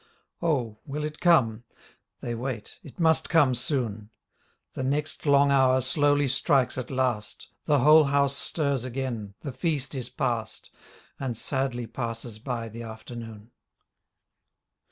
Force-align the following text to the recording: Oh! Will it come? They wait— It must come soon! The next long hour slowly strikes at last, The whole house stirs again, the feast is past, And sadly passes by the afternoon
Oh! 0.41 0.79
Will 0.87 1.03
it 1.05 1.19
come? 1.19 1.63
They 2.21 2.33
wait— 2.33 2.79
It 2.83 2.99
must 2.99 3.29
come 3.29 3.53
soon! 3.53 4.09
The 4.73 4.81
next 4.81 5.27
long 5.27 5.51
hour 5.51 5.79
slowly 5.79 6.27
strikes 6.27 6.75
at 6.75 6.89
last, 6.89 7.49
The 7.65 7.81
whole 7.81 8.05
house 8.05 8.35
stirs 8.35 8.83
again, 8.83 9.35
the 9.41 9.51
feast 9.51 9.93
is 9.93 10.09
past, 10.09 10.71
And 11.19 11.37
sadly 11.37 11.85
passes 11.85 12.39
by 12.39 12.67
the 12.67 12.81
afternoon 12.81 13.51